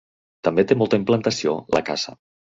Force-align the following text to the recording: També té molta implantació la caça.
També 0.47 0.63
té 0.71 0.77
molta 0.79 0.99
implantació 1.01 1.55
la 1.79 1.85
caça. 1.93 2.17